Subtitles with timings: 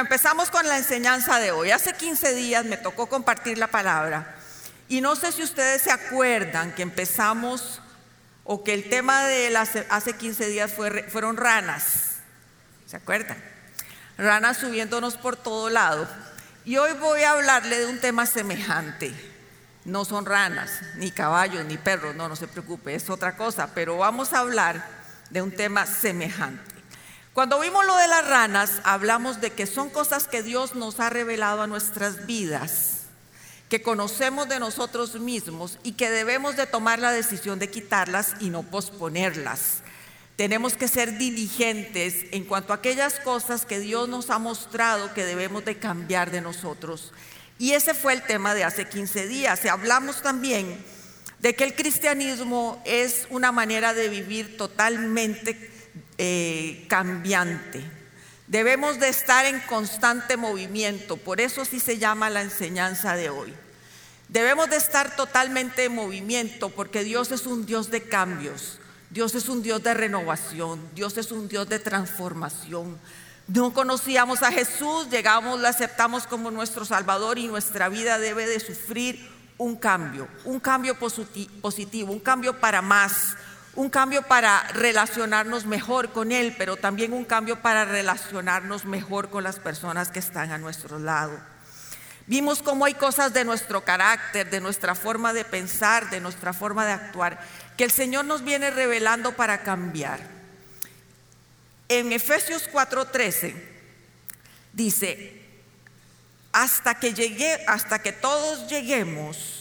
[0.00, 1.70] Empezamos con la enseñanza de hoy.
[1.70, 4.36] Hace 15 días me tocó compartir la palabra
[4.88, 7.80] y no sé si ustedes se acuerdan que empezamos
[8.44, 12.18] o que el tema de hace 15 días fueron ranas.
[12.86, 13.36] ¿Se acuerdan?
[14.18, 16.06] Ranas subiéndonos por todo lado.
[16.64, 19.12] Y hoy voy a hablarle de un tema semejante.
[19.84, 23.96] No son ranas, ni caballos, ni perros, no, no se preocupe, es otra cosa, pero
[23.96, 24.84] vamos a hablar
[25.30, 26.75] de un tema semejante.
[27.36, 31.10] Cuando vimos lo de las ranas, hablamos de que son cosas que Dios nos ha
[31.10, 33.00] revelado a nuestras vidas,
[33.68, 38.48] que conocemos de nosotros mismos y que debemos de tomar la decisión de quitarlas y
[38.48, 39.82] no posponerlas.
[40.36, 45.26] Tenemos que ser diligentes en cuanto a aquellas cosas que Dios nos ha mostrado que
[45.26, 47.12] debemos de cambiar de nosotros.
[47.58, 49.62] Y ese fue el tema de hace 15 días.
[49.62, 50.82] Y hablamos también
[51.40, 55.75] de que el cristianismo es una manera de vivir totalmente
[56.18, 57.84] eh, cambiante.
[58.46, 63.52] Debemos de estar en constante movimiento, por eso sí se llama la enseñanza de hoy.
[64.28, 68.78] Debemos de estar totalmente en movimiento porque Dios es un Dios de cambios,
[69.10, 72.98] Dios es un Dios de renovación, Dios es un Dios de transformación.
[73.48, 78.58] No conocíamos a Jesús, llegamos, lo aceptamos como nuestro Salvador y nuestra vida debe de
[78.58, 83.36] sufrir un cambio, un cambio positivo, un cambio para más,
[83.76, 89.44] un cambio para relacionarnos mejor con Él, pero también un cambio para relacionarnos mejor con
[89.44, 91.38] las personas que están a nuestro lado.
[92.26, 96.86] Vimos cómo hay cosas de nuestro carácter, de nuestra forma de pensar, de nuestra forma
[96.86, 97.38] de actuar,
[97.76, 100.20] que el Señor nos viene revelando para cambiar.
[101.88, 103.54] En Efesios 4:13
[104.72, 105.44] dice,
[106.50, 109.55] hasta que llegue, hasta que todos lleguemos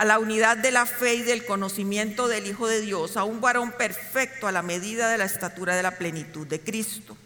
[0.00, 3.42] a la unidad de la fe y del conocimiento del Hijo de Dios, a un
[3.42, 7.18] varón perfecto a la medida de la estatura de la plenitud de Cristo.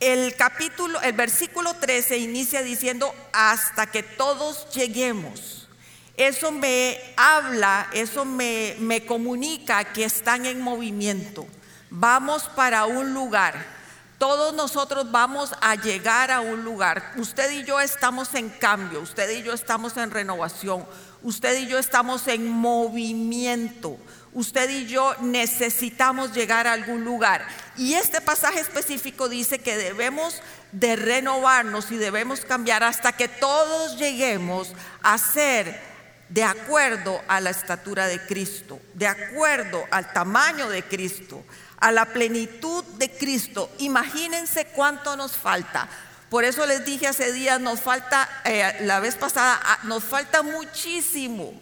[0.00, 5.68] El capítulo, el versículo 13 inicia diciendo hasta que todos lleguemos.
[6.16, 11.46] Eso me habla, eso me, me comunica que están en movimiento.
[11.90, 13.78] Vamos para un lugar.
[14.18, 17.12] Todos nosotros vamos a llegar a un lugar.
[17.16, 20.84] Usted y yo estamos en cambio, usted y yo estamos en renovación.
[21.22, 23.98] Usted y yo estamos en movimiento.
[24.32, 27.46] Usted y yo necesitamos llegar a algún lugar.
[27.76, 30.40] Y este pasaje específico dice que debemos
[30.72, 34.72] de renovarnos y debemos cambiar hasta que todos lleguemos
[35.02, 35.80] a ser
[36.28, 41.44] de acuerdo a la estatura de Cristo, de acuerdo al tamaño de Cristo,
[41.80, 43.68] a la plenitud de Cristo.
[43.78, 45.88] Imagínense cuánto nos falta
[46.30, 50.42] por eso les dije hace días, nos falta, eh, la vez pasada, ah, nos falta
[50.42, 51.60] muchísimo,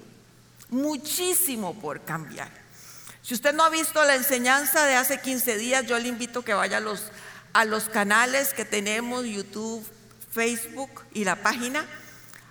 [0.68, 2.50] muchísimo por cambiar.
[3.22, 6.52] Si usted no ha visto la enseñanza de hace 15 días, yo le invito que
[6.52, 7.04] vaya a los,
[7.54, 9.86] a los canales que tenemos, YouTube,
[10.32, 11.86] Facebook y la página.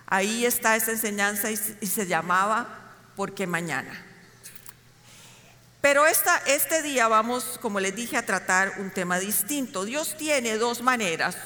[0.07, 4.06] Ahí está esa enseñanza y, se llamaba Porque mañana.
[5.81, 9.85] Pero esta, este día vamos, como les dije, a tratar un tema distinto.
[9.85, 11.38] Dios tiene dos maneras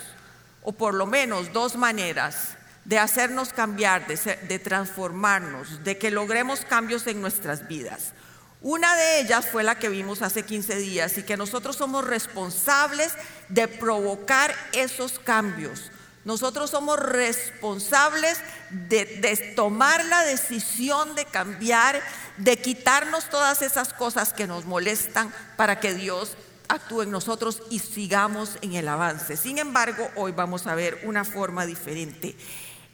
[0.63, 7.05] o por lo menos dos maneras de hacernos cambiar, de, transformarnos, de que logremos cambios
[7.07, 8.13] en nuestras vidas.
[8.61, 13.13] Una de ellas fue la que vimos hace 15 días y que nosotros somos responsables
[13.49, 15.91] de provocar esos cambios.
[16.25, 18.38] Nosotros somos responsables
[18.69, 21.99] de, de, tomar la decisión de cambiar,
[22.38, 26.38] de quitarnos todas esas cosas que nos molestan para que Dios
[26.71, 29.37] actúe en nosotros y sigamos en el avance.
[29.37, 32.35] Sin embargo, hoy vamos a ver una forma diferente.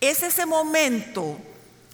[0.01, 1.37] Es ese momento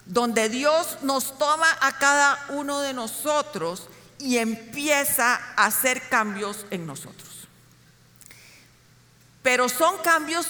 [0.06, 3.88] donde Dios nos toma a cada uno de nosotros
[4.20, 7.30] y empieza a hacer cambios en nosotros.
[9.42, 10.48] Pero son cambios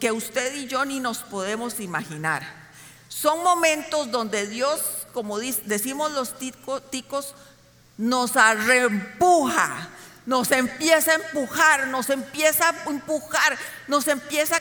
[0.00, 2.64] que usted y yo ni nos podemos imaginar.
[3.08, 4.80] Son momentos donde Dios,
[5.12, 7.34] como decimos los ticos,
[7.98, 9.88] nos arrempuja,
[10.26, 14.56] nos empieza a empujar, nos empieza a empujar, nos empieza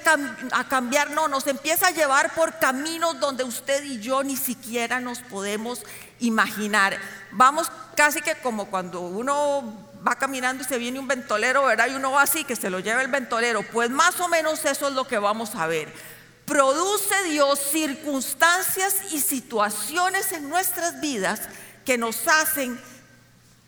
[0.52, 5.00] a, cambiar, no, nos empieza a llevar por caminos donde usted y yo ni siquiera
[5.00, 5.82] nos podemos
[6.20, 6.98] imaginar.
[7.32, 11.88] Vamos casi que como cuando uno va caminando y se viene un ventolero, ¿verdad?
[11.88, 13.64] Y uno va así, que se lo lleva el ventolero.
[13.64, 15.88] Pues más o menos eso es lo que vamos a ver.
[16.46, 21.42] Produce Dios circunstancias y situaciones en nuestras vidas
[21.86, 22.78] que nos hacen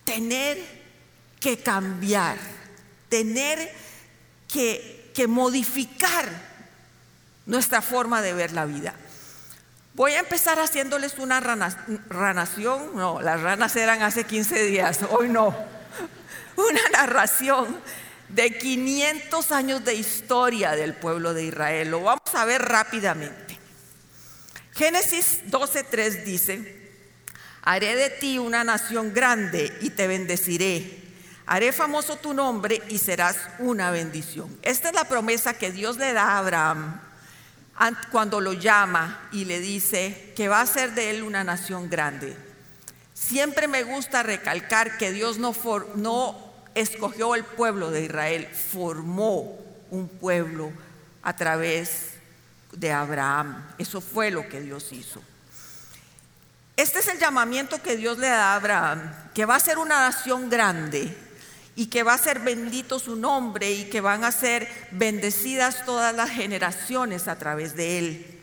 [0.03, 0.74] tener
[1.45, 2.39] que cambiar,
[3.07, 3.71] tener
[4.51, 6.27] que, modificar
[7.45, 8.95] nuestra forma de ver la vida.
[9.93, 15.55] Voy a empezar haciéndoles una ranación, no, las ranas eran hace 15 días, hoy no,
[16.57, 17.79] una narración
[18.29, 21.91] de 500 años de historia del pueblo de Israel.
[21.91, 23.59] Lo vamos a ver rápidamente.
[24.73, 26.91] Génesis 12:3 dice,
[27.61, 31.04] haré de ti una nación grande y te bendeciré.
[31.47, 34.57] Haré famoso tu nombre y serás una bendición.
[34.63, 36.99] Esta es la promesa que Dios le da a Abraham
[38.11, 42.35] cuando lo llama y le dice que va a ser de él una nación grande.
[43.13, 45.53] Siempre me gusta recalcar que Dios no,
[45.95, 46.35] no
[46.73, 49.59] escogió el pueblo de Israel, formó
[49.91, 50.71] un pueblo
[51.21, 52.13] a través
[52.71, 53.63] de Abraham.
[53.77, 55.21] Eso fue lo que Dios hizo.
[56.75, 60.09] Este es el llamamiento que Dios le da a Abraham, que va a ser una
[60.09, 61.24] nación grande
[61.75, 66.15] y que va a ser bendito su nombre y que van a ser bendecidas todas
[66.15, 68.39] las generaciones a través de él.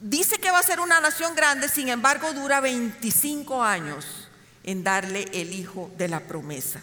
[0.00, 4.28] Dice que va a ser una nación grande, sin embargo dura 25 años
[4.64, 6.80] en darle el hijo de la promesa,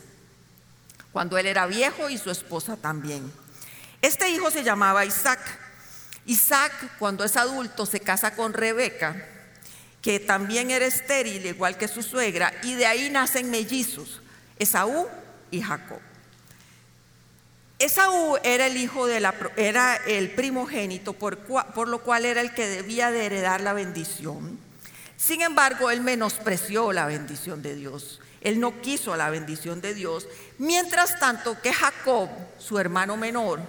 [1.11, 3.31] cuando él era viejo y su esposa también.
[4.01, 5.39] Este hijo se llamaba Isaac.
[6.25, 9.25] Isaac, cuando es adulto, se casa con Rebeca,
[10.01, 14.21] que también era estéril, igual que su suegra, y de ahí nacen mellizos,
[14.59, 15.07] Esaú
[15.51, 15.99] y Jacob.
[17.79, 22.53] Esaú era el hijo de la era el primogénito, por, por lo cual era el
[22.53, 24.59] que debía de heredar la bendición.
[25.15, 28.19] Sin embargo, él menospreció la bendición de Dios.
[28.41, 30.27] Él no quiso la bendición de Dios.
[30.57, 33.61] Mientras tanto que Jacob, su hermano menor,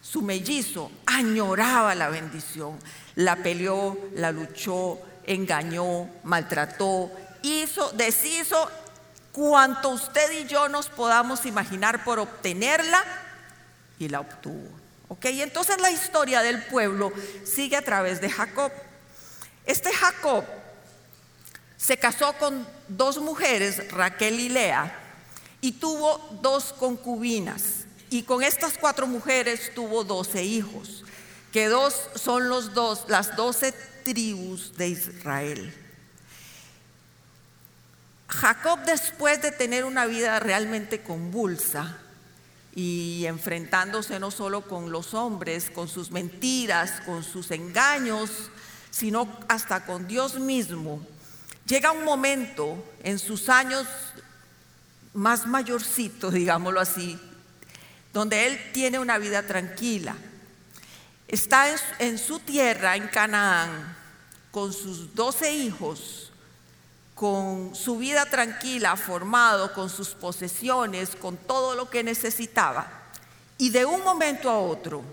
[0.00, 2.78] su mellizo, añoraba la bendición.
[3.14, 7.10] La peleó, la luchó, engañó, maltrató,
[7.42, 8.68] hizo, deshizo
[9.32, 13.02] cuanto usted y yo nos podamos imaginar por obtenerla
[13.98, 14.68] y la obtuvo.
[15.08, 15.26] ¿Ok?
[15.26, 17.12] Entonces la historia del pueblo
[17.44, 18.70] sigue a través de Jacob.
[19.66, 20.44] Este Jacob
[21.76, 24.98] se casó con dos mujeres, Raquel y Lea,
[25.60, 27.84] y tuvo dos concubinas.
[28.10, 31.04] Y con estas cuatro mujeres tuvo doce hijos,
[31.52, 33.72] que dos son los dos, las doce
[34.04, 35.81] tribus de Israel.
[38.32, 41.98] Jacob, después de tener una vida realmente convulsa
[42.74, 48.30] y enfrentándose no solo con los hombres, con sus mentiras, con sus engaños,
[48.90, 51.06] sino hasta con Dios mismo.
[51.66, 53.86] Llega un momento en sus años
[55.12, 57.18] más mayorcitos, digámoslo así,
[58.12, 60.16] donde él tiene una vida tranquila.
[61.28, 63.96] Está en, su tierra, en Canaán,
[64.50, 66.31] con sus doce hijos,
[67.14, 72.86] con su vida tranquila, formado, con sus posesiones, con todo lo que necesitaba.
[73.58, 75.04] Y de un momento a otro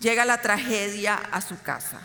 [0.00, 2.00] llega la tragedia a su casa.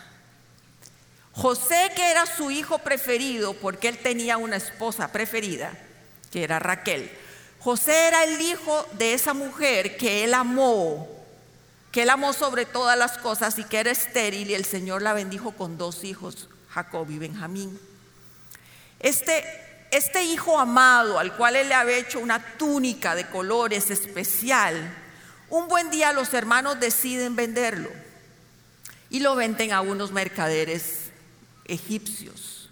[1.32, 5.72] José, que era su hijo preferido, porque él tenía una esposa preferida,
[6.30, 7.10] que era Raquel.
[7.58, 11.08] José era el hijo de esa mujer que él amó,
[11.90, 15.12] que él amó sobre todas las cosas y que era estéril y el Señor la
[15.12, 17.80] bendijo con dos hijos, Jacob y Benjamín.
[19.04, 19.44] Este,
[19.90, 24.90] este hijo amado, al cual él le había hecho una túnica de colores especial,
[25.50, 27.90] un buen día los hermanos deciden venderlo
[29.10, 31.10] y lo venden a unos mercaderes
[31.66, 32.70] egipcios.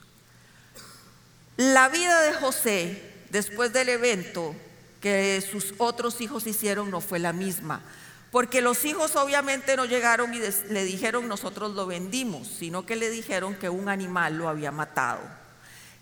[1.59, 4.57] La vida de José, después del evento
[5.03, 7.83] que sus otros hijos hicieron, no fue la misma.
[8.31, 13.11] Porque los hijos obviamente no llegaron y le dijeron nosotros lo vendimos, sino que le
[13.11, 15.42] dijeron que un animal lo había matado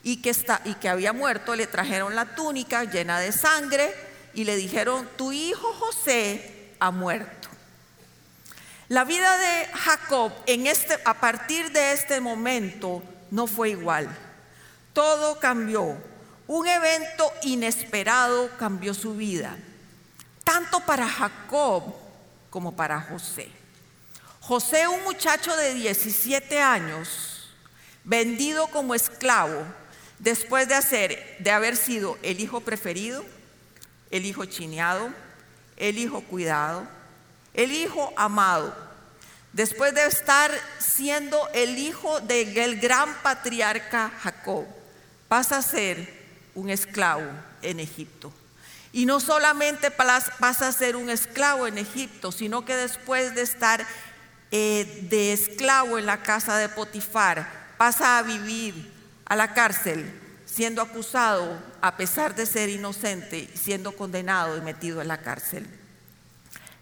[0.02, 1.56] y que, y que había muerto.
[1.56, 3.92] Le trajeron la túnica llena de sangre
[4.34, 7.48] y le dijeron, tu hijo José ha muerto.
[8.88, 14.08] La vida de Jacob en este, a partir de este momento no fue igual.
[14.92, 15.96] Todo cambió.
[16.48, 19.56] Un evento inesperado cambió su vida,
[20.42, 21.94] tanto para Jacob
[22.50, 23.48] como para José.
[24.40, 27.48] José, un muchacho de 17 años,
[28.02, 29.64] vendido como esclavo,
[30.20, 33.24] después de, hacer, de haber sido el hijo preferido,
[34.10, 35.10] el hijo chineado,
[35.76, 36.86] el hijo cuidado,
[37.54, 38.74] el hijo amado,
[39.52, 44.66] después de estar siendo el hijo del gran patriarca Jacob,
[45.26, 46.20] pasa a ser
[46.54, 47.28] un esclavo
[47.62, 48.32] en Egipto.
[48.92, 53.86] Y no solamente pasa a ser un esclavo en Egipto, sino que después de estar
[54.50, 57.48] eh, de esclavo en la casa de Potifar,
[57.78, 58.99] pasa a vivir
[59.30, 60.12] a la cárcel,
[60.44, 65.68] siendo acusado a pesar de ser inocente, siendo condenado y metido en la cárcel.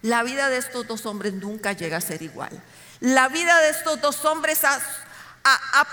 [0.01, 2.49] La vida de estos dos hombres nunca llega a ser igual.
[3.01, 4.79] La vida de estos dos hombres ha,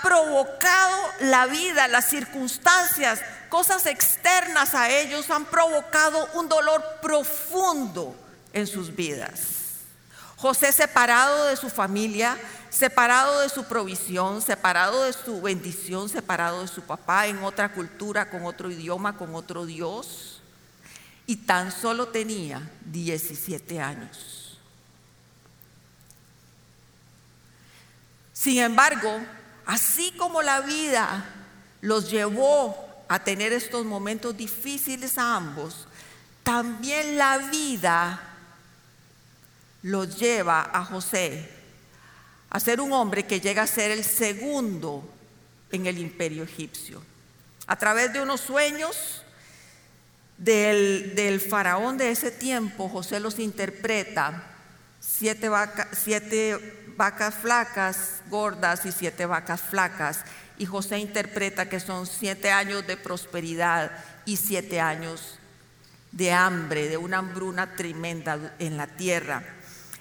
[0.01, 8.15] provocado la vida, las circunstancias cosas externas a ellos han provocado un dolor profundo
[8.51, 9.56] en sus vidas.
[10.37, 12.37] José separado de su familia,
[12.69, 18.29] separado de su provisión, separado de su bendición, separado de su papá en otra cultura,
[18.29, 20.39] con otro idioma, con otro Dios.
[21.25, 24.59] Y tan solo tenía 17 años.
[28.31, 29.19] Sin embargo,
[29.65, 31.25] así como la vida
[31.81, 32.77] los llevó
[33.09, 35.87] a tener estos momentos difíciles a ambos,
[36.43, 38.36] también la vida
[39.83, 41.49] los lleva a José
[42.49, 45.07] a ser un hombre que llega a ser el segundo
[45.71, 47.01] en el imperio egipcio.
[47.67, 49.23] A través de unos sueños
[50.37, 54.43] del, faraón de ese tiempo, José los interpreta,
[54.99, 55.49] siete,
[55.91, 60.21] siete vacas flacas, gordas y siete vacas flacas.
[60.57, 63.91] Y José interpreta que son siete años de prosperidad
[64.25, 65.37] y siete años
[66.11, 69.56] de hambre, de una hambruna tremenda en la tierra.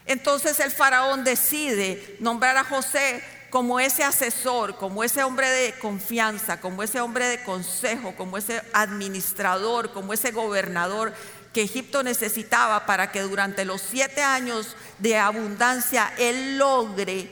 [0.07, 6.61] Entonces el faraón decide nombrar a José como ese asesor, como ese hombre de confianza,
[6.61, 11.13] como ese hombre de consejo, como ese administrador, como ese gobernador
[11.53, 17.31] que Egipto necesitaba para que durante los siete años de abundancia él logre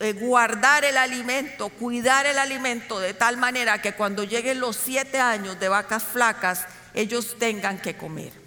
[0.00, 5.20] eh, guardar el alimento, cuidar el alimento de tal manera que cuando lleguen los siete
[5.20, 8.41] años de vacas flacas, ellos tengan que comer.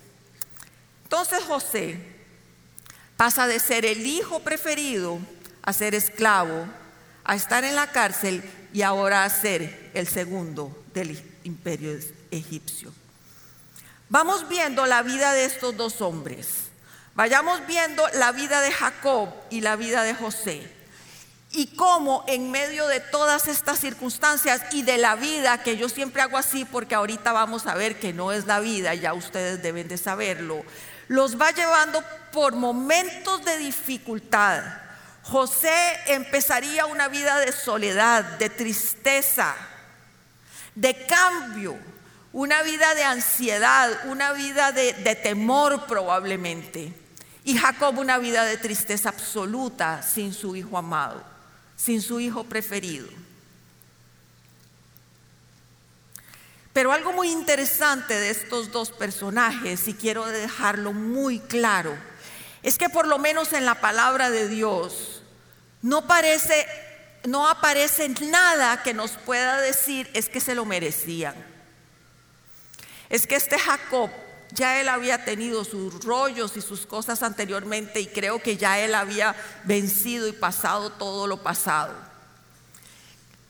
[1.15, 1.98] Entonces José
[3.15, 5.17] pasa de ser el hijo preferido
[5.62, 6.67] a ser esclavo,
[7.24, 8.43] a estar en la cárcel
[8.74, 11.98] y ahora a ser el segundo del imperio
[12.31, 12.91] egipcio.
[14.10, 16.48] Vamos viendo la vida de estos dos hombres.
[17.13, 20.69] Vayamos viendo la vida de Jacob y la vida de José.
[21.51, 26.22] Y cómo en medio de todas estas circunstancias y de la vida, que yo siempre
[26.22, 29.88] hago así porque ahorita vamos a ver que no es la vida, ya ustedes deben
[29.88, 30.65] de saberlo,
[31.08, 34.64] los va llevando por momentos de dificultad.
[35.24, 39.56] José empezaría una vida de soledad, de tristeza,
[40.76, 41.78] de cambio,
[42.32, 44.94] una vida de ansiedad, una vida de,
[45.24, 46.94] temor probablemente.
[47.44, 51.24] Y Jacob una vida de tristeza absoluta sin su hijo amado,
[51.76, 53.08] sin su hijo preferido.
[56.75, 61.98] Pero algo muy interesante de estos dos personajes, y quiero dejarlo muy claro,
[62.63, 65.22] es que por lo menos en la palabra de Dios
[65.82, 66.67] no parece,
[67.50, 71.34] aparece nada que nos pueda decir es que se lo merecían.
[73.10, 74.10] Es que este Jacob
[74.51, 78.96] ya él había tenido sus rollos y sus cosas anteriormente y creo que ya él
[78.96, 81.96] había vencido y pasado todo lo pasado.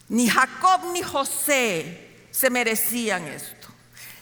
[0.10, 2.05] Ni Jacob ni José
[2.36, 3.70] se merecían esto.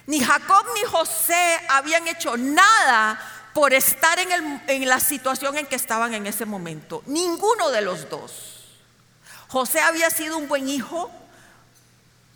[0.05, 3.19] Ni Jacob ni José habían hecho nada
[3.53, 7.01] por estar en, la situación en que estaban en ese momento.
[7.07, 8.67] Ninguno de los dos.
[9.47, 11.09] José había sido un buen hijo,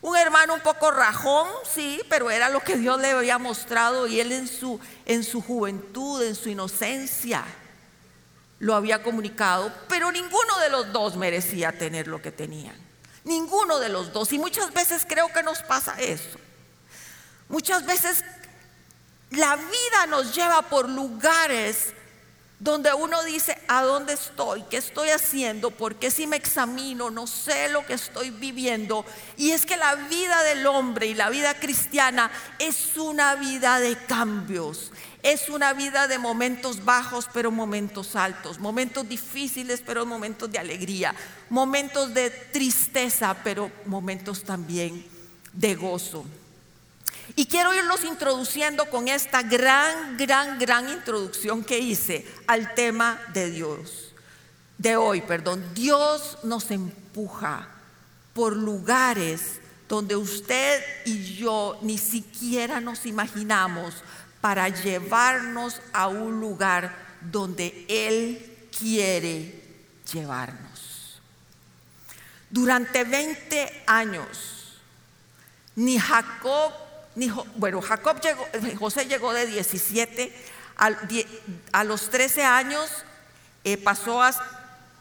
[0.02, 4.20] un hermano un poco rajón, sí, pero era lo que Dios le había mostrado y
[4.20, 7.44] él en su, en su juventud, en su inocencia,
[8.60, 12.87] lo había comunicado, pero ninguno de los dos merecía tener lo que tenían.
[13.28, 14.32] Ninguno de los dos.
[14.32, 16.40] Y muchas veces creo que nos pasa eso.
[17.50, 18.24] Muchas veces
[19.32, 21.94] la vida nos lleva por lugares
[22.60, 24.64] donde uno dice, ¿a dónde estoy?
[24.64, 25.70] ¿Qué estoy haciendo?
[25.70, 29.06] ¿Por qué si me examino no sé lo que estoy viviendo?
[29.36, 33.96] Y es que la vida del hombre y la vida cristiana es una vida de
[34.06, 34.92] cambios.
[35.24, 41.14] Es una vida de momentos bajos, pero momentos altos, momentos difíciles, pero momentos de alegría,
[41.50, 45.06] momentos de tristeza, pero momentos también
[45.54, 46.26] de gozo.
[47.36, 53.52] Y quiero irlos introduciendo con esta gran, gran, gran introducción que hice al tema de
[53.52, 54.14] Dios,
[54.78, 55.64] de hoy, perdón.
[55.74, 57.68] Dios nos empuja
[58.34, 59.60] por lugares
[59.90, 63.96] donde usted y yo ni siquiera nos imaginamos
[64.48, 69.62] para llevarnos a un lugar donde Él quiere
[70.14, 71.20] llevarnos.
[72.50, 74.80] Durante 20 años,
[75.76, 76.72] ni Jacob,
[77.16, 78.48] ni bueno, Jacob llegó,
[78.80, 80.34] José llegó de 17
[80.78, 82.90] a, los 13 años,
[83.66, 84.32] eh, pasó a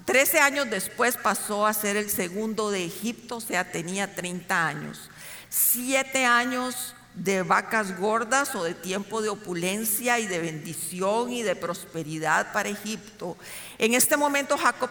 [0.06, 5.08] 13 años después pasó a ser el segundo de Egipto, o sea, tenía 30 años.
[5.48, 11.56] Siete años de vacas gordas o de tiempo de opulencia y de bendición y de
[11.56, 13.36] prosperidad para Egipto.
[13.78, 14.90] En este momento Jacob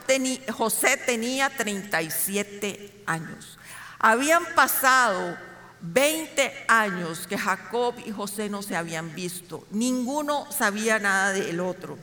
[0.52, 3.58] José tenía 37 años.
[4.00, 5.38] Habían pasado
[5.82, 9.66] 20 años que Jacob y José no se habían visto.
[9.70, 11.98] Ninguno sabía nada del otro.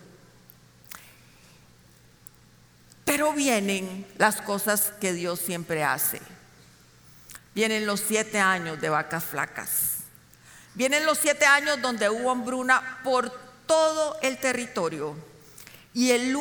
[3.05, 6.21] Pero vienen las cosas que Dios siempre hace.
[7.55, 10.02] Vienen los siete años de vacas flacas.
[10.75, 13.31] Vienen los siete años donde hubo hambruna por
[13.67, 15.14] todo el territorio.
[15.95, 16.35] Y el,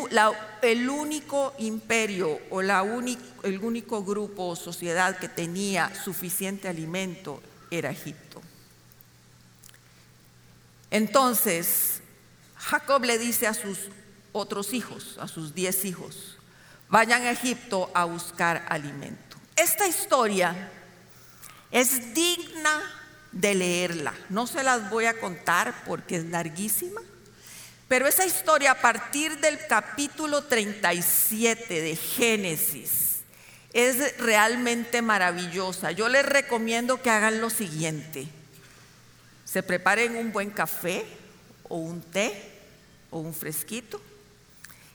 [0.61, 2.83] el único imperio o la
[3.43, 8.41] el único grupo o sociedad que tenía suficiente alimento era Egipto.
[10.89, 12.01] Entonces,
[12.55, 13.77] Jacob le dice a sus
[14.31, 16.37] otros hijos, a sus diez hijos,
[16.87, 19.37] vayan a Egipto a buscar alimento.
[19.55, 20.71] Esta historia
[21.71, 23.00] es digna
[23.31, 24.13] de leerla.
[24.29, 27.01] No se las voy a contar porque es larguísima,
[27.87, 33.21] pero esa historia a partir del capítulo 37 de Génesis
[33.73, 35.91] es realmente maravillosa.
[35.91, 38.27] Yo les recomiendo que hagan lo siguiente.
[39.45, 41.05] Se preparen un buen café
[41.63, 42.51] o un té
[43.09, 44.01] o un fresquito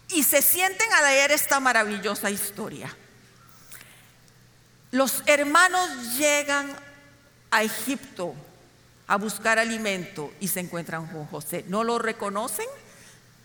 [0.09, 2.95] y se sienten a leer esta maravillosa historia.
[4.90, 6.75] Los hermanos llegan
[7.50, 8.35] a Egipto
[9.07, 11.65] a buscar alimento y se encuentran con José.
[11.69, 12.67] ¿No lo reconocen?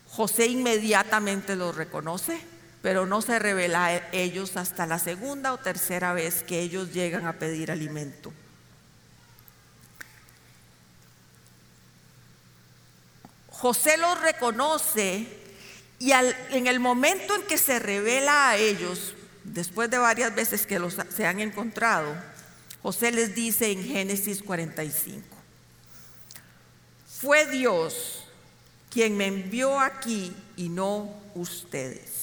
[0.10, 2.42] José inmediatamente los reconoce,
[2.82, 7.26] pero no se revela a ellos hasta la segunda o tercera vez que ellos llegan
[7.26, 8.34] a pedir alimento.
[13.50, 15.28] José los reconoce
[16.00, 20.80] y en el momento en que se revela a ellos, después de varias veces que
[20.80, 22.16] los, se han encontrado,
[22.84, 25.22] José les dice en Génesis 45,
[27.20, 28.24] fue Dios
[28.90, 32.22] quien me envió aquí y no ustedes.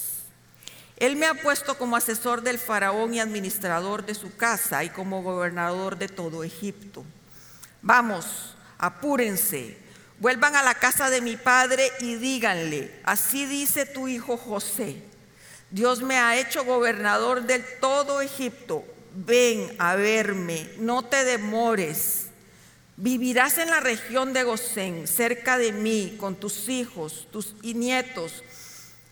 [0.97, 5.23] Él me ha puesto como asesor del faraón y administrador de su casa y como
[5.23, 7.05] gobernador de todo Egipto.
[7.81, 9.77] Vamos, apúrense,
[10.19, 15.01] vuelvan a la casa de mi padre y díganle, así dice tu hijo José,
[15.71, 22.29] Dios me ha hecho gobernador del todo Egipto, ven a verme, no te demores
[23.01, 28.43] Vivirás en la región de Gosén, cerca de mí, con tus hijos, tus nietos,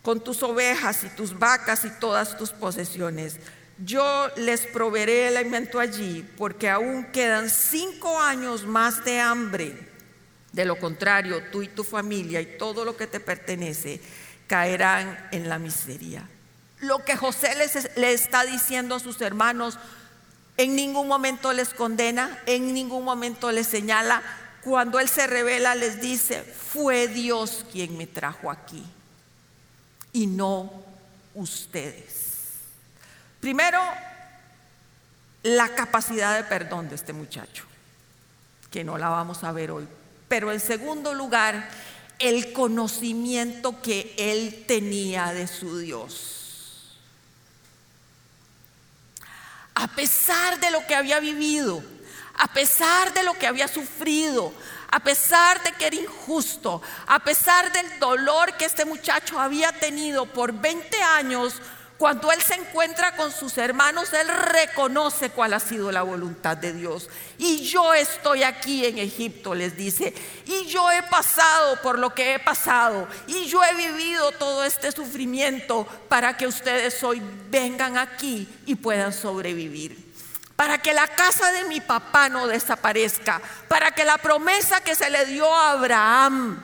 [0.02, 3.36] con tus ovejas y tus vacas y todas tus posesiones.
[3.82, 9.88] Yo les proveeré el alimento allí, porque aún quedan cinco años más de hambre.
[10.52, 14.02] De lo contrario, tú y tu familia y todo lo que te pertenece
[14.46, 16.28] caerán en la miseria.
[16.80, 17.50] Lo que José
[17.96, 19.78] le está diciendo a sus hermanos,
[20.56, 24.22] en ningún momento les condena, en ningún momento les señala.
[24.62, 28.84] Cuando Él se revela les dice, fue Dios quien me trajo aquí
[30.12, 30.70] y no
[31.34, 32.38] ustedes.
[33.40, 33.80] Primero,
[35.44, 37.64] la capacidad de perdón de este muchacho,
[38.70, 39.86] que no la vamos a ver hoy.
[40.26, 41.68] Pero en segundo lugar,
[42.18, 46.37] el conocimiento que él tenía de su Dios.
[49.78, 51.80] A pesar de lo que había vivido,
[52.34, 54.52] a pesar de lo que había sufrido,
[54.90, 60.26] a pesar de que era injusto, a pesar del dolor que este muchacho había tenido
[60.26, 61.62] por 20 años,
[61.98, 66.72] cuando él se encuentra con sus hermanos, él reconoce cuál ha sido la voluntad de
[66.72, 67.08] Dios.
[67.38, 70.14] Y yo estoy aquí en Egipto, les dice.
[70.46, 73.08] Y yo he pasado por lo que he pasado.
[73.26, 79.12] Y yo he vivido todo este sufrimiento para que ustedes hoy vengan aquí y puedan
[79.12, 80.06] sobrevivir
[80.54, 85.08] para que la casa de mi papá no desaparezca, para que la promesa que se
[85.08, 86.60] le dio a Abraham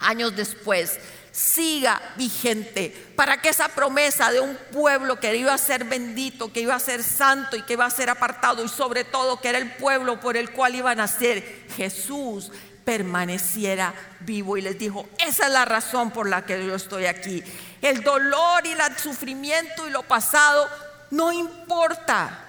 [0.00, 0.98] años después
[1.38, 6.62] siga vigente, para que esa promesa de un pueblo que iba a ser bendito, que
[6.62, 9.58] iba a ser santo y que iba a ser apartado y sobre todo que era
[9.58, 12.50] el pueblo por el cual iba a nacer Jesús
[12.84, 17.44] permaneciera vivo y les dijo, esa es la razón por la que yo estoy aquí.
[17.82, 20.68] El dolor y el sufrimiento y lo pasado
[21.10, 22.46] no importa,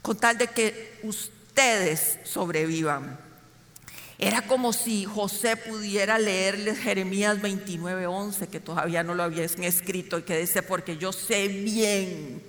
[0.00, 3.18] con tal de que ustedes sobrevivan.
[4.22, 10.22] Era como si José pudiera leerles Jeremías 29:11, que todavía no lo habían escrito, y
[10.22, 12.40] que dice, porque yo sé bien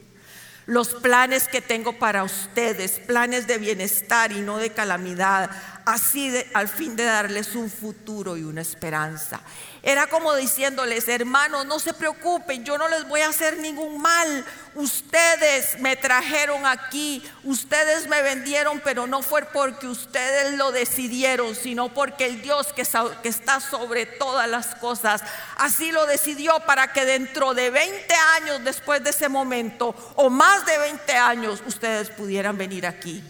[0.67, 5.49] los planes que tengo para ustedes, planes de bienestar y no de calamidad,
[5.87, 9.41] así al fin de darles un futuro y una esperanza.
[9.85, 14.45] Era como diciéndoles, hermanos, no se preocupen, yo no les voy a hacer ningún mal.
[14.75, 21.93] Ustedes me trajeron aquí, ustedes me vendieron, pero no fue porque ustedes lo decidieron, sino
[21.93, 22.87] porque el Dios que,
[23.21, 25.21] que está sobre todas las cosas,
[25.57, 30.65] así lo decidió para que dentro de 20 años después de ese momento, o más
[30.65, 33.21] de 20 años, ustedes pudieran venir aquí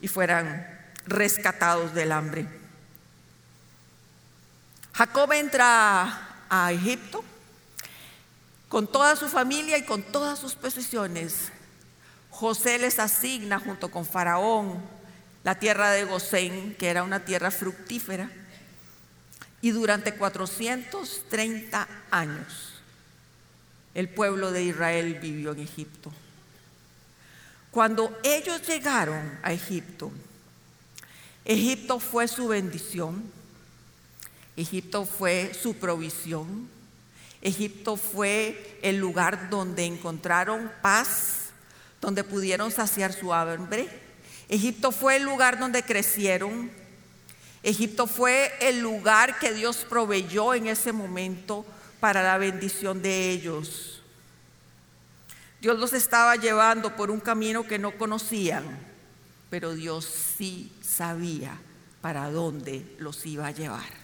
[0.00, 0.66] y fueran
[1.06, 2.67] rescatados del hambre.
[4.98, 7.22] Jacob entra a Egipto
[8.68, 11.52] con toda su familia y con todas sus posesiones.
[12.30, 14.82] José les asigna junto con Faraón
[15.44, 18.28] la tierra de Gosén, que era una tierra fructífera,
[19.62, 22.72] y durante 430 años
[23.94, 26.12] el pueblo de Israel vivió en Egipto.
[27.70, 30.10] Cuando ellos llegaron a Egipto,
[31.44, 33.37] Egipto fue su bendición,
[34.58, 36.68] Egipto fue su provisión,
[37.40, 41.50] Egipto fue el lugar donde encontraron paz,
[42.00, 43.88] donde pudieron saciar su hambre.
[44.48, 46.72] Egipto fue el lugar donde crecieron.
[47.62, 51.64] Egipto fue el lugar que Dios proveyó en ese momento
[52.00, 54.02] para la bendición de ellos.
[55.60, 58.64] Dios los estaba llevando por un camino que no conocían,
[59.50, 60.04] pero Dios
[60.36, 61.56] sí sabía
[62.00, 63.97] para dónde los iba a llevar.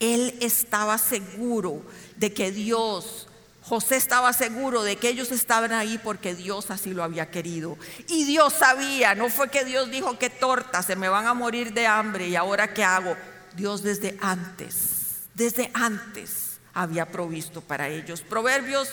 [0.00, 1.82] Él estaba seguro
[2.16, 3.28] de que Dios,
[3.62, 7.76] José estaba seguro de que ellos estaban ahí porque Dios así lo había querido.
[8.08, 11.72] Y Dios sabía, no fue que Dios dijo que torta, se me van a morir
[11.72, 13.14] de hambre y ahora qué hago.
[13.54, 18.22] Dios desde antes, desde antes había provisto para ellos.
[18.22, 18.88] Proverbios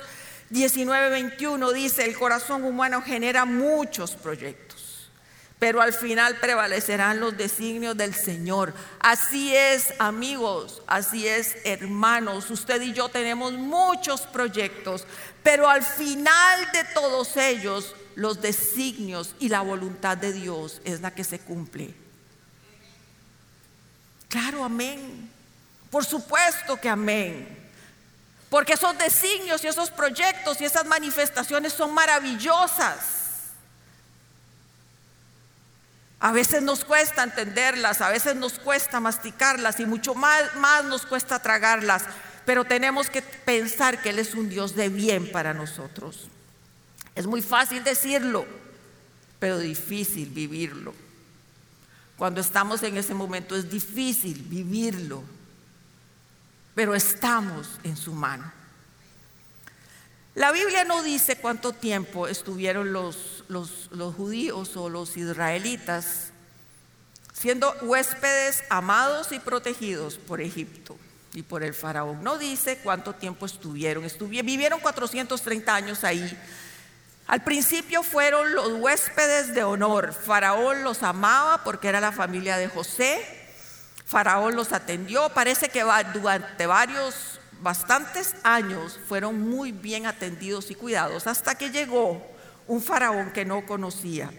[0.52, 4.77] 19:21 dice, el corazón humano genera muchos proyectos
[5.60, 8.74] pero al final prevalecerán los designios del Señor.
[9.00, 12.50] Así es, amigos, así es, hermanos.
[12.52, 15.06] Usted y yo tenemos muchos proyectos,
[15.42, 21.12] pero al final de todos ellos, los designios y la voluntad de Dios es la
[21.12, 21.94] que se cumple.
[24.30, 25.32] Claro, amén.
[25.90, 27.58] Por supuesto que amén.
[28.50, 33.27] Porque esos designios y esos proyectos y esas manifestaciones son maravillosas.
[36.20, 40.44] A veces nos cuesta entenderlas, a veces nos cuesta masticarlas y mucho más,
[40.86, 42.04] nos cuesta tragarlas,
[42.46, 46.28] pero tenemos que pensar que Él es un Dios de bien para nosotros.
[47.14, 48.48] Es muy fácil decirlo,
[49.40, 50.94] pero difícil vivirlo.
[52.18, 55.24] Cuando estamos en ese momento es difícil vivirlo,
[56.74, 58.57] pero estamos en su mano.
[60.38, 66.32] La Biblia no dice cuánto tiempo estuvieron los, los, judíos o los israelitas
[67.34, 70.96] siendo huéspedes amados y protegidos por Egipto
[71.34, 72.24] y por el faraón.
[72.24, 74.06] No dice cuánto tiempo estuvieron.
[74.30, 76.38] vivieron 430 años ahí.
[77.26, 80.14] Al principio fueron los huéspedes de honor.
[80.14, 83.20] Faraón los amaba porque era la familia de José.
[84.06, 85.30] Faraón los atendió.
[85.30, 92.26] Parece que durante varios bastantes años fueron muy bien atendidos y cuidados hasta que llegó
[92.68, 94.30] un faraón que no conocía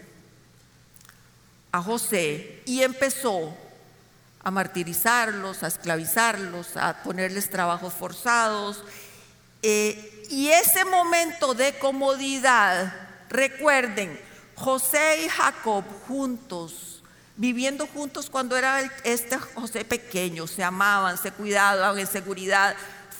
[1.73, 3.57] a José y empezó
[4.43, 8.83] a martirizarlos, a esclavizarlos, a ponerles trabajos forzados.
[9.63, 12.93] Eh, y ese momento de comodidad,
[13.29, 14.19] recuerden,
[14.55, 17.03] José y Jacob juntos,
[17.37, 22.75] viviendo juntos cuando era este José pequeño, se amaban, se cuidaban en seguridad,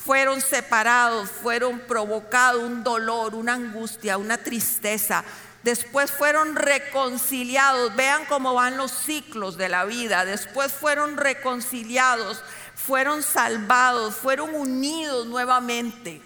[0.09, 5.23] fueron separados, fueron provocados un dolor, una angustia, una tristeza.
[5.63, 7.95] Después fueron reconciliados.
[7.95, 10.25] Vean cómo van los ciclos de la vida.
[10.25, 12.43] Después fueron reconciliados,
[12.75, 16.23] fueron salvados, fueron unidos nuevamente.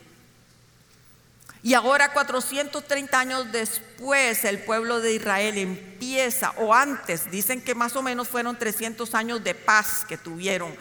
[1.65, 7.97] Y ahora 430 años después el pueblo de Israel empieza, o antes, dicen que más
[7.97, 10.73] o menos fueron 300 años de paz que tuvieron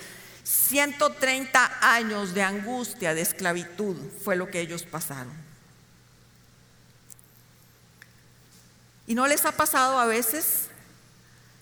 [0.44, 5.34] 130 años de angustia, de esclavitud, fue lo que ellos pasaron.
[9.08, 10.68] ¿Y no les ha pasado a veces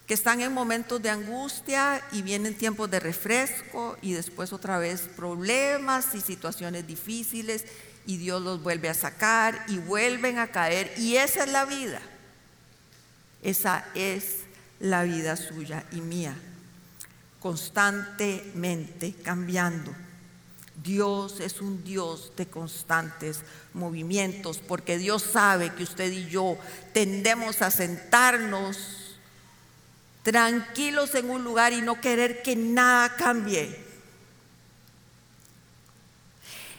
[0.07, 5.01] que están en momentos de angustia y vienen tiempos de refresco y después otra vez
[5.15, 7.65] problemas y situaciones difíciles
[8.05, 10.93] y Dios los vuelve a sacar y vuelven a caer?
[10.97, 12.01] Y esa es la vida.
[13.41, 14.37] Esa es
[14.79, 16.35] la vida suya y mía
[17.39, 19.93] constantemente cambiando.
[20.83, 23.41] Dios es un Dios de constantes
[23.73, 26.57] movimientos, porque Dios sabe que usted y yo
[26.93, 29.17] tendemos a sentarnos
[30.23, 33.83] tranquilos en un lugar y no querer que nada cambie.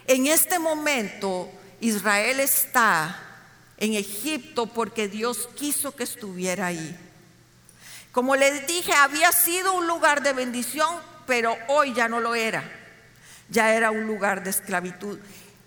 [0.07, 3.31] En este momento Israel está
[3.77, 6.97] en Egipto porque Dios quiso que estuviera ahí.
[8.11, 10.89] Como les dije, había sido un lugar de bendición,
[11.25, 12.63] pero hoy ya no lo era.
[13.49, 15.17] Ya era un lugar de esclavitud.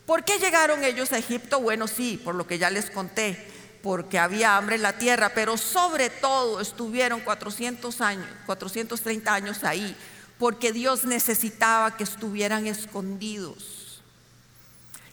[0.07, 1.61] ¿Por qué llegaron ellos a Egipto?
[1.61, 3.43] Bueno, sí, por lo que ya les conté,
[3.83, 9.97] porque había hambre en la tierra, pero sobre todo estuvieron 400 años, 430 años ahí,
[10.39, 14.03] porque Dios necesitaba que estuvieran escondidos.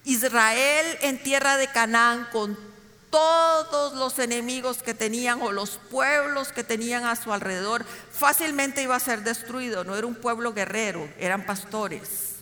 [0.04, 2.58] Israel en tierra de Canaán con
[3.12, 8.96] todos los enemigos que tenían o los pueblos que tenían a su alrededor, fácilmente iba
[8.96, 9.84] a ser destruido.
[9.84, 12.38] No era un pueblo guerrero, eran pastores.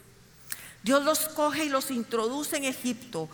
[0.84, 3.27] Dios los coge y los introduce en Egipto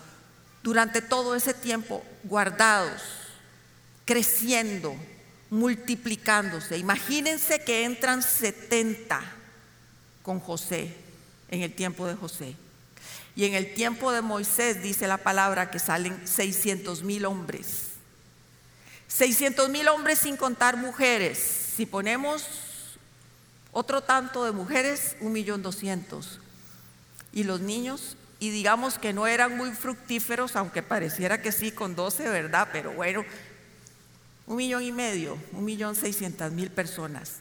[0.64, 3.02] durante todo ese tiempo, guardados,
[4.06, 4.96] creciendo,
[5.52, 6.78] multiplicándose.
[6.78, 9.22] Imagínense que entran 70
[10.24, 10.96] con José
[11.50, 12.56] en el tiempo de José.
[13.36, 17.90] Y en el tiempo de Moisés dice la palabra que salen 600 mil hombres.
[19.08, 21.38] 600 mil hombres sin contar mujeres.
[21.76, 22.48] Si ponemos
[23.72, 26.40] otro tanto de mujeres, un millón doscientos.
[27.34, 31.94] Y los niños, y digamos que no eran muy fructíferos, aunque pareciera que sí, con
[31.94, 32.70] 12, ¿verdad?
[32.72, 33.26] Pero bueno,
[34.48, 37.40] un millón y medio, un millón seiscientas mil personas.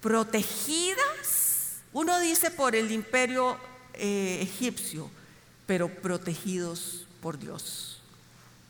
[0.00, 3.58] Protegidas, uno dice por el imperio
[3.94, 5.10] eh, egipcio,
[5.66, 8.00] pero protegidos por Dios.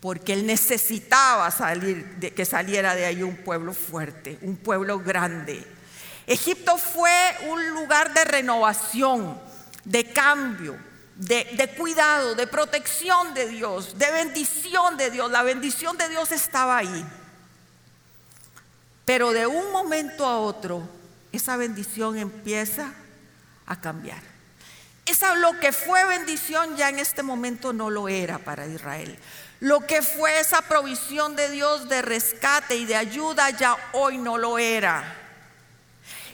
[0.01, 5.67] Porque Él necesitaba salir, de, que saliera de ahí un pueblo fuerte, un pueblo grande.
[6.27, 7.13] Egipto fue
[7.49, 9.41] un lugar de renovación,
[9.85, 10.77] de cambio,
[11.17, 15.31] de, de, cuidado, de protección de Dios, de bendición de Dios.
[15.31, 17.05] La bendición de Dios estaba ahí.
[19.05, 20.89] Pero de un momento a otro,
[21.33, 22.93] esa bendición empieza
[23.67, 24.23] a cambiar.
[25.11, 29.19] Esa lo que fue bendición ya en este momento no lo era para Israel.
[29.59, 34.39] Lo que fue esa provisión de Dios de rescate y de ayuda ya hoy no
[34.39, 35.17] lo era.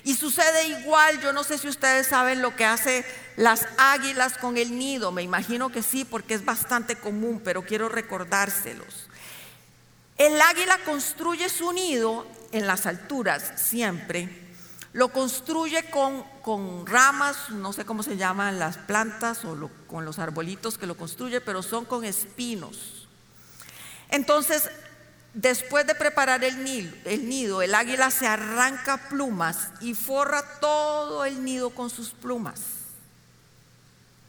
[0.05, 4.59] Y sucede igual, yo no sé si ustedes saben lo que hace las águilas con
[4.59, 9.09] el nido, me imagino que sí, porque es bastante común, pero quiero recordárselos.
[10.19, 14.46] El águila construye su nido en las alturas siempre,
[14.97, 20.19] lo construye con, con ramas, no sé cómo se llaman las plantas o con los
[20.19, 23.07] arbolitos que lo construye, pero son con espinos.
[24.09, 24.71] Entonces
[25.35, 31.69] Después de preparar el nido, el águila se arranca plumas y forra todo el nido
[31.69, 32.63] con sus plumas.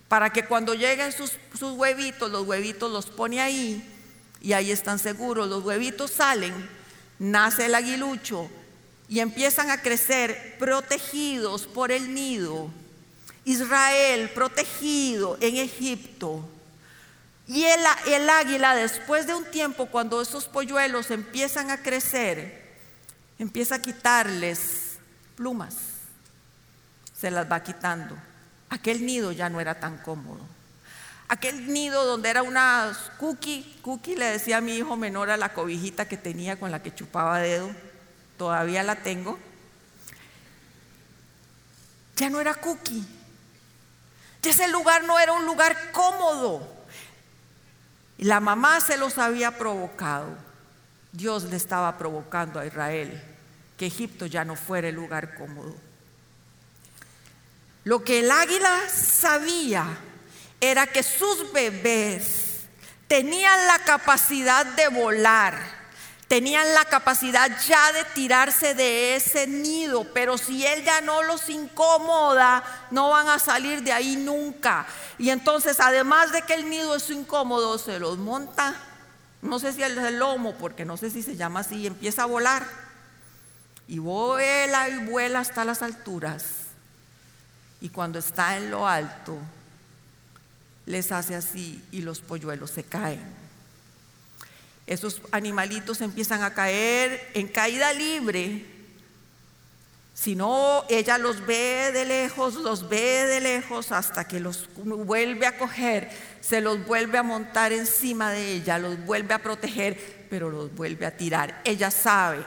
[0.10, 3.90] Para que cuando lleguen sus, sus huevitos, los huevitos los pone ahí
[4.42, 5.48] y ahí están seguros.
[5.48, 6.54] Los huevitos salen,
[7.20, 8.50] nace el aguilucho
[9.10, 12.70] y empiezan a crecer protegidos por el nido.
[13.46, 16.48] Israel protegido en Egipto
[17.48, 22.62] y el, águila, después de un tiempo, cuando esos polluelos empiezan a crecer,
[23.40, 24.98] empieza a quitarles
[25.36, 25.76] plumas.
[27.18, 28.18] Se las va quitando.
[28.70, 30.42] Aquel nido ya no era tan cómodo.
[31.30, 35.54] Aquel nido donde era una cookie, cookie le decía a mi hijo menor a la
[35.54, 37.70] cobijita que tenía con la que chupaba dedo,
[38.38, 39.38] todavía la tengo.
[42.16, 43.06] Ya no era cookie.
[44.44, 46.66] ese lugar no era un lugar cómodo.
[48.18, 50.38] La mamá se los había provocado.
[51.12, 53.22] Dios le estaba provocando a Israel
[53.78, 55.76] que Egipto ya no fuera el lugar cómodo.
[57.84, 59.86] Lo que el águila sabía
[60.60, 62.66] era que sus bebés
[63.08, 65.77] tenían la capacidad de volar
[66.28, 71.50] tenían la capacidad ya de tirarse de ese nido, pero si él ya no los
[71.50, 74.86] incomoda, no van a salir de ahí nunca.
[75.18, 78.76] Y entonces, además de que el nido es incómodo, se los monta,
[79.42, 82.24] no sé si es el lomo, porque no sé si se llama así, y empieza
[82.24, 82.68] a volar.
[83.88, 86.44] Y vuela y vuela hasta las alturas.
[87.80, 89.38] Y cuando está en lo alto,
[90.86, 93.37] les hace así y los polluelos se caen.
[94.88, 98.66] Esos animalitos empiezan a caer en caída libre.
[100.14, 105.46] Si no, ella los ve de lejos, los ve de lejos hasta que los vuelve
[105.46, 106.10] a coger,
[106.42, 111.06] se los vuelve a montar encima de ella, los vuelve a proteger, pero los vuelve
[111.06, 111.62] a tirar.
[111.66, 112.44] Ella sabe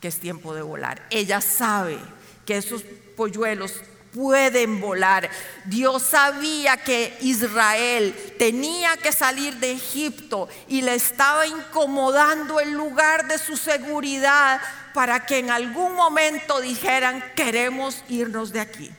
[0.00, 1.06] que es tiempo de volar.
[1.10, 1.98] Ella sabe
[2.46, 2.84] que esos
[3.16, 3.74] polluelos
[4.14, 5.28] pueden volar.
[5.64, 13.26] Dios sabía que Israel tenía que salir de Egipto y le estaba incomodando el lugar
[13.26, 14.60] de su seguridad
[14.94, 18.90] para que en algún momento dijeran, queremos irnos de aquí.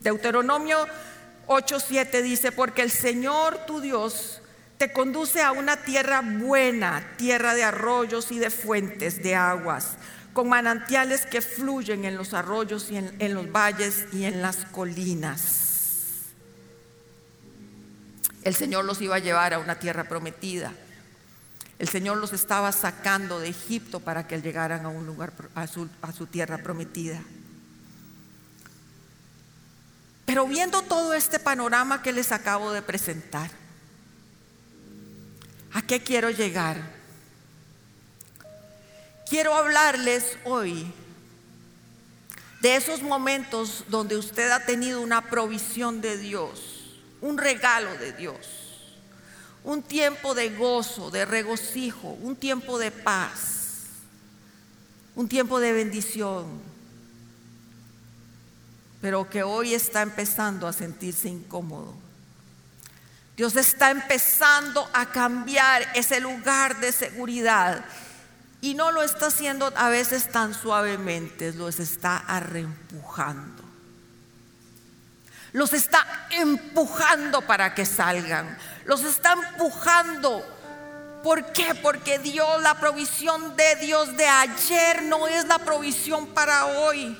[0.00, 0.86] Deuteronomio
[1.46, 4.42] 8:7 dice, porque el Señor tu Dios
[4.78, 9.92] te conduce a una tierra buena, tierra de arroyos y de fuentes de aguas,
[10.36, 16.26] con manantiales que fluyen en los arroyos y en, los valles y en las colinas.
[18.44, 20.74] El Señor los iba a llevar a una tierra prometida.
[21.78, 25.88] El Señor los estaba sacando de Egipto para que llegaran a un lugar, a su,
[26.02, 27.18] a su tierra prometida.
[30.26, 33.50] Pero viendo todo este panorama que les acabo de presentar,
[35.72, 36.95] ¿A qué quiero llegar?
[39.28, 40.86] Quiero hablarles hoy
[42.60, 48.36] de esos momentos donde usted ha tenido una provisión de Dios, un regalo de Dios,
[49.64, 53.86] un tiempo de gozo, de regocijo, un tiempo de paz,
[55.16, 56.46] un tiempo de bendición,
[59.00, 61.94] pero que hoy está empezando a sentirse incómodo.
[63.36, 67.84] Dios está empezando a cambiar ese lugar de seguridad
[68.66, 73.62] y no lo está haciendo a veces tan suavemente, los está arrempujando.
[75.52, 78.58] Los está empujando para que salgan.
[78.84, 80.44] Los está empujando.
[81.22, 81.76] ¿Por qué?
[81.76, 87.16] Porque Dios, la provisión de Dios de ayer no es la provisión para hoy.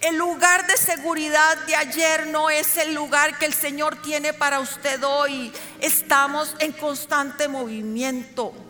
[0.00, 4.60] El lugar de seguridad de ayer no es el lugar que el Señor tiene para
[4.60, 5.52] usted hoy.
[5.78, 8.65] Estamos en constante movimiento.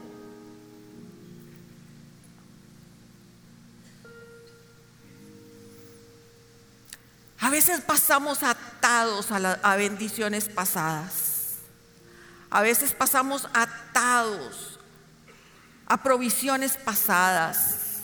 [7.46, 11.58] A veces pasamos atados a, bendiciones pasadas.
[12.50, 14.80] A veces pasamos atados
[15.86, 18.00] a provisiones pasadas.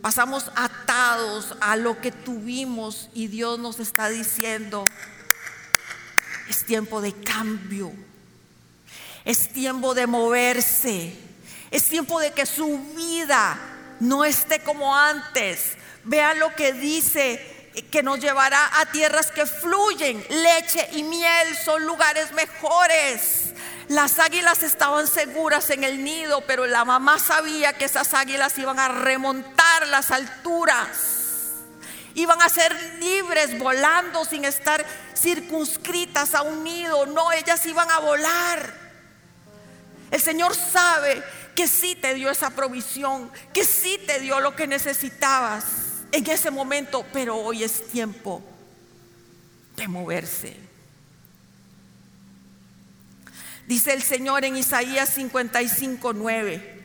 [0.00, 4.86] Pasamos atados a lo que tuvimos y Dios nos está diciendo,
[6.48, 7.92] es tiempo de cambio,
[9.26, 11.14] es tiempo de moverse,
[11.70, 13.58] es tiempo de que su vida
[14.00, 15.76] no esté como antes.
[16.04, 21.84] Vean lo que dice que nos llevará a tierras que fluyen, leche y miel son
[21.84, 23.52] lugares mejores.
[23.88, 28.78] Las águilas estaban seguras en el nido, pero la mamá sabía que esas águilas iban
[28.78, 31.54] a remontar las alturas.
[32.14, 34.84] Iban a ser libres volando sin estar
[35.16, 37.06] circunscritas a un nido.
[37.06, 38.74] No, ellas iban a volar.
[40.10, 41.22] El Señor sabe
[41.54, 46.50] que sí te dio esa provisión, que sí te dio lo que necesitabas en ese
[46.50, 48.42] momento, pero hoy es tiempo
[49.76, 50.56] de moverse.
[53.66, 56.82] Dice el Señor en Isaías 55, 9.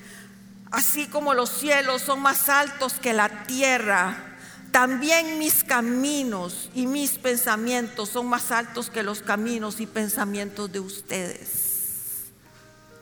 [0.72, 4.36] Así como los cielos son más altos que la tierra,
[4.72, 10.80] también mis caminos y mis pensamientos son más altos que los caminos y pensamientos de
[10.80, 12.32] ustedes.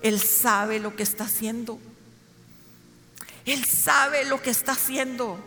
[0.01, 1.79] Él sabe lo que está haciendo.
[3.45, 5.39] Él sabe lo que está haciendo.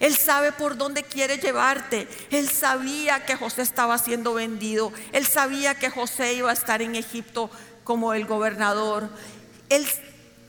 [0.00, 2.08] Él sabe por dónde quiere llevarte.
[2.30, 4.92] Él sabía que José estaba siendo vendido.
[5.12, 7.50] Él sabía que José iba a estar en Egipto
[7.84, 9.08] como el gobernador.
[9.68, 9.86] Él,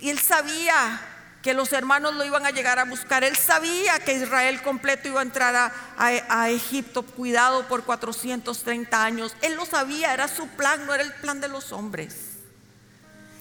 [0.01, 1.01] él sabía
[1.41, 3.23] que los hermanos lo iban a llegar a buscar.
[3.23, 9.36] Él sabía que Israel completo iba a entrar a, a, Egipto cuidado por 430 años.
[9.41, 12.37] Él lo sabía, era su plan, no era el plan de los hombres.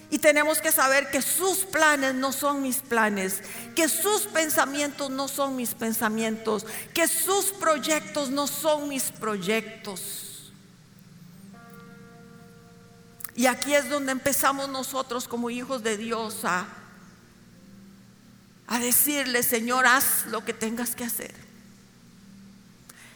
[0.09, 3.41] Y tenemos que saber que sus planes no son mis planes,
[3.75, 10.53] que sus pensamientos no son mis pensamientos, que sus proyectos no son mis proyectos.
[13.35, 16.67] Y aquí es donde empezamos nosotros como hijos de Dios a,
[18.65, 21.35] a decirle, Señor, haz lo que tengas que hacer.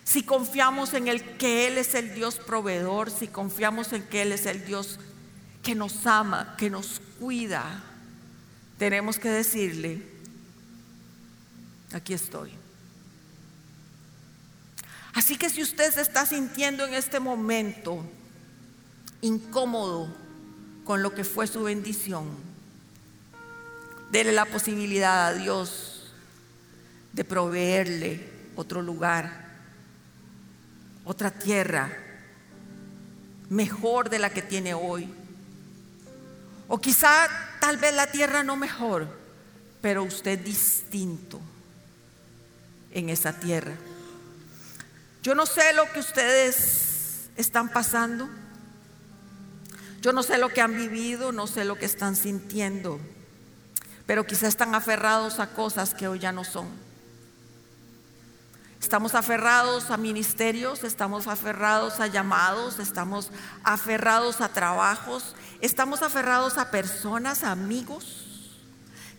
[0.04, 4.34] Si confiamos en el que Él es el Dios proveedor, si confiamos en que Él
[4.34, 4.99] es el Dios
[5.63, 7.84] que nos ama, que nos cuida,
[8.78, 10.02] tenemos que decirle,
[11.93, 12.52] aquí estoy.
[15.13, 18.04] Así que si usted se está sintiendo en este momento
[19.21, 20.15] incómodo
[20.84, 22.28] con lo que fue su bendición,
[24.12, 26.12] dele la posibilidad a Dios
[27.14, 29.49] de proveerle otro lugar,
[31.05, 31.91] otra tierra
[33.49, 35.14] mejor de la que tiene hoy
[36.72, 37.28] o quizá
[37.59, 39.05] tal vez la tierra no mejor,
[39.82, 41.41] pero usted distinto
[42.91, 43.76] en esa tierra.
[45.22, 48.30] Yo no sé lo que ustedes están pasando.
[49.99, 53.01] Yo no sé lo que han vivido, no sé lo que están sintiendo,
[54.05, 56.69] pero quizás están aferrados a cosas que hoy ya no son.
[58.82, 63.29] Estamos aferrados a ministerios, estamos aferrados a llamados, estamos
[63.63, 68.27] aferrados a trabajos, estamos aferrados a personas, amigos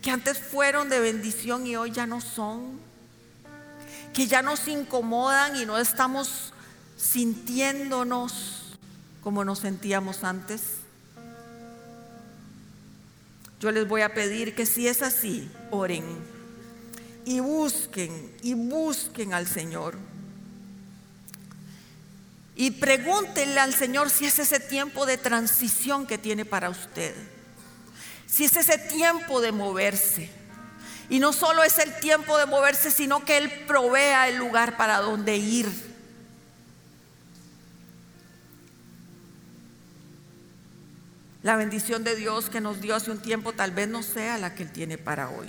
[0.02, 2.80] que antes fueron de bendición y hoy ya no son,
[4.12, 6.52] que ya nos incomodan y no estamos
[6.96, 8.76] sintiéndonos
[9.22, 10.78] como nos sentíamos antes.
[13.60, 16.41] Yo les voy a pedir que si es así, oren
[17.25, 19.97] y busquen y busquen al Señor.
[22.55, 27.14] Y pregúntenle al Señor si es ese tiempo de transición que tiene para usted.
[28.27, 30.31] Si es ese tiempo de moverse.
[31.09, 34.99] Y no solo es el tiempo de moverse, sino que Él provea el lugar para
[34.99, 35.68] donde ir.
[41.43, 44.55] La bendición de Dios que nos dio hace un tiempo tal vez no sea la
[44.55, 45.49] que Él tiene para hoy.